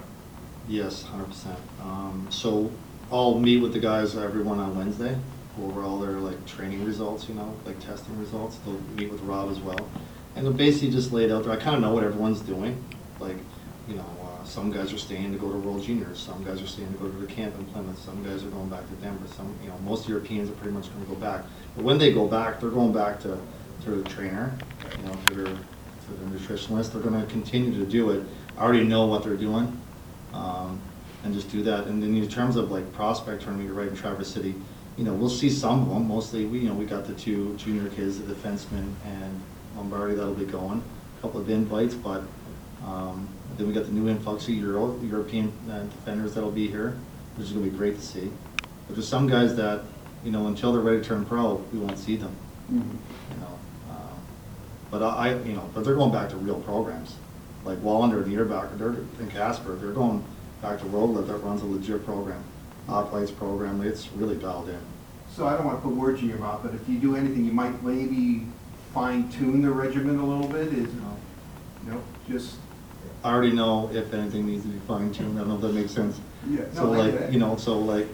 Yes, 0.66 1.02
hundred 1.02 1.26
percent. 1.26 1.58
Um, 1.82 2.26
so 2.30 2.70
I'll 3.12 3.38
meet 3.38 3.58
with 3.58 3.74
the 3.74 3.80
guys, 3.80 4.16
everyone 4.16 4.58
on 4.58 4.76
Wednesday, 4.76 5.16
over 5.60 5.82
all 5.82 5.98
their 5.98 6.12
like 6.12 6.46
training 6.46 6.84
results, 6.84 7.28
you 7.28 7.34
know, 7.34 7.54
like 7.66 7.78
testing 7.80 8.18
results. 8.18 8.56
They'll 8.64 8.80
meet 8.96 9.10
with 9.10 9.20
Rob 9.22 9.50
as 9.50 9.60
well. 9.60 9.88
And 10.34 10.44
they'll 10.44 10.54
basically 10.54 10.90
just 10.90 11.12
lay 11.12 11.24
it 11.24 11.30
out 11.30 11.44
there. 11.44 11.52
I 11.52 11.56
kind 11.56 11.76
of 11.76 11.82
know 11.82 11.92
what 11.92 12.02
everyone's 12.02 12.40
doing. 12.40 12.82
Like, 13.20 13.36
you 13.88 13.96
know, 13.96 14.06
uh, 14.22 14.44
some 14.44 14.72
guys 14.72 14.92
are 14.92 14.98
staying 14.98 15.32
to 15.32 15.38
go 15.38 15.52
to 15.52 15.58
World 15.58 15.82
Juniors, 15.82 16.18
some 16.18 16.42
guys 16.42 16.62
are 16.62 16.66
staying 16.66 16.90
to 16.92 16.98
go 16.98 17.08
to 17.08 17.16
the 17.18 17.26
camp 17.26 17.54
in 17.56 17.66
Plymouth, 17.66 17.98
some 17.98 18.24
guys 18.24 18.42
are 18.42 18.48
going 18.48 18.68
back 18.70 18.88
to 18.88 18.94
Denver, 18.96 19.28
some, 19.28 19.54
you 19.62 19.68
know, 19.68 19.76
most 19.84 20.08
Europeans 20.08 20.48
are 20.50 20.54
pretty 20.54 20.72
much 20.72 20.90
gonna 20.92 21.04
go 21.04 21.14
back. 21.14 21.44
But 21.76 21.84
when 21.84 21.98
they 21.98 22.12
go 22.12 22.26
back, 22.26 22.60
they're 22.60 22.70
going 22.70 22.94
back 22.94 23.20
to, 23.20 23.38
to 23.84 23.90
the 23.90 24.08
trainer, 24.08 24.56
you 24.98 25.06
know, 25.06 25.14
to 25.28 25.34
their, 25.34 25.44
to 25.44 26.12
the 26.18 26.24
nutritionist. 26.36 26.92
They're 26.92 27.02
gonna 27.02 27.26
continue 27.26 27.78
to 27.78 27.88
do 27.88 28.10
it. 28.10 28.26
I 28.56 28.62
already 28.62 28.84
know 28.84 29.04
what 29.06 29.22
they're 29.22 29.36
doing 29.36 29.78
um, 30.34 30.80
and 31.24 31.32
just 31.32 31.50
do 31.50 31.62
that. 31.62 31.86
And 31.86 32.02
then 32.02 32.14
in 32.16 32.28
terms 32.28 32.56
of 32.56 32.70
like 32.70 32.92
prospect 32.92 33.42
tournament, 33.42 33.68
you're 33.68 33.76
right 33.78 33.88
in 33.88 33.96
Traverse 33.96 34.28
City, 34.32 34.54
you 34.98 35.04
know, 35.04 35.12
we'll 35.14 35.30
see 35.30 35.50
some 35.50 35.82
of 35.82 35.88
them, 35.88 36.06
mostly, 36.08 36.44
we, 36.44 36.60
you 36.60 36.68
know, 36.68 36.74
we 36.74 36.84
got 36.84 37.06
the 37.06 37.14
two 37.14 37.54
junior 37.56 37.88
kids, 37.90 38.20
the 38.20 38.32
defenseman 38.34 38.92
and 39.04 39.40
Lombardi 39.76 40.14
that'll 40.14 40.34
be 40.34 40.44
going, 40.44 40.82
a 41.18 41.20
couple 41.20 41.40
of 41.40 41.48
invites, 41.50 41.94
but, 41.94 42.22
um, 42.86 43.28
then 43.56 43.66
we 43.66 43.72
got 43.72 43.86
the 43.86 43.92
new 43.92 44.08
influx 44.08 44.44
of 44.44 44.50
Euro, 44.54 45.00
European 45.02 45.52
uh, 45.70 45.82
defenders 45.84 46.34
that'll 46.34 46.50
be 46.50 46.68
here, 46.68 46.96
which 47.36 47.46
is 47.46 47.52
gonna 47.52 47.64
be 47.64 47.70
great 47.76 47.96
to 47.96 48.02
see. 48.02 48.30
But 48.86 48.96
there's 48.96 49.08
some 49.08 49.26
guys 49.26 49.56
that, 49.56 49.82
you 50.24 50.30
know, 50.30 50.46
until 50.46 50.72
they're 50.72 50.82
ready 50.82 50.98
to 50.98 51.04
turn 51.04 51.24
pro, 51.24 51.54
we 51.72 51.78
won't 51.78 51.98
see 51.98 52.16
them, 52.16 52.36
you 52.70 53.40
know. 53.40 53.58
um, 53.90 54.18
But 54.90 55.02
I, 55.02 55.30
I- 55.30 55.42
you 55.42 55.54
know, 55.54 55.68
but 55.74 55.84
they're 55.84 55.94
going 55.96 56.12
back 56.12 56.28
to 56.30 56.36
real 56.36 56.60
programs, 56.60 57.16
like 57.64 57.78
Wallinder 57.78 58.22
and 58.22 58.32
Niederbacher, 58.32 58.78
they're, 58.78 58.88
and 58.88 59.30
Kasper, 59.30 59.74
they're 59.76 59.92
going 59.92 60.24
back 60.62 60.78
to 60.80 60.84
Rögle 60.86 61.26
that 61.26 61.36
runs 61.38 61.62
a 61.62 61.66
legit 61.66 62.04
program. 62.04 62.42
Off-Lights 62.88 63.30
program, 63.30 63.82
it's 63.82 64.08
really 64.12 64.36
dialed 64.36 64.68
in. 64.68 64.78
So 65.34 65.46
I 65.46 65.56
don't 65.56 65.64
want 65.64 65.78
to 65.78 65.88
put 65.88 65.96
words 65.96 66.20
in 66.20 66.28
your 66.28 66.38
mouth, 66.38 66.60
but 66.62 66.74
if 66.74 66.88
you 66.88 66.98
do 66.98 67.16
anything, 67.16 67.44
you 67.44 67.52
might 67.52 67.82
maybe 67.82 68.46
fine 68.92 69.28
tune 69.30 69.62
the 69.62 69.70
regimen 69.70 70.18
a 70.18 70.24
little 70.24 70.46
bit, 70.48 70.68
is, 70.68 70.92
you 70.94 71.00
know. 71.86 72.02
just, 72.28 72.56
I 73.24 73.32
already 73.32 73.52
know 73.52 73.90
if 73.92 74.12
anything 74.12 74.46
needs 74.46 74.62
to 74.64 74.68
be 74.68 74.78
fine 74.80 75.12
tuned, 75.12 75.38
I 75.38 75.40
don't 75.40 75.48
know 75.48 75.54
if 75.56 75.60
that 75.62 75.72
makes 75.72 75.92
sense. 75.92 76.20
yeah. 76.48 76.64
So 76.74 76.92
no, 76.92 77.00
I 77.00 77.06
get 77.06 77.14
like, 77.14 77.22
it. 77.22 77.32
you 77.32 77.40
know, 77.40 77.56
so 77.56 77.78
like, 77.78 78.06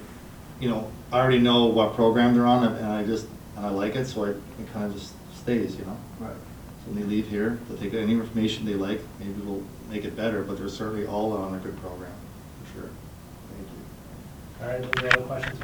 you 0.60 0.70
know, 0.70 0.90
I 1.12 1.18
already 1.18 1.40
know 1.40 1.66
what 1.66 1.94
program 1.94 2.34
they're 2.34 2.46
on, 2.46 2.64
and 2.64 2.86
I 2.86 3.04
just, 3.04 3.26
and 3.56 3.66
I 3.66 3.70
like 3.70 3.96
it, 3.96 4.06
so 4.06 4.24
I, 4.24 4.28
it 4.30 4.72
kind 4.72 4.86
of 4.86 4.94
just 4.94 5.14
stays, 5.36 5.76
you 5.76 5.84
know? 5.84 5.96
Right. 6.20 6.36
When 6.86 6.96
they 6.96 7.04
leave 7.04 7.28
here, 7.28 7.58
they'll 7.68 7.78
take 7.78 7.94
any 7.94 8.12
information 8.12 8.64
they 8.64 8.74
like, 8.74 9.00
maybe 9.18 9.40
we'll 9.42 9.62
make 9.90 10.04
it 10.04 10.16
better, 10.16 10.42
but 10.42 10.58
they're 10.58 10.68
certainly 10.68 11.06
all 11.06 11.32
on 11.32 11.54
a 11.54 11.58
good 11.58 11.76
program, 11.80 12.12
for 12.64 12.72
sure. 12.72 12.90
Thank 13.54 13.68
you. 13.68 13.84
All 14.60 14.68
right, 14.68 14.98
any 14.98 15.08
other 15.08 15.26
questions? 15.26 15.60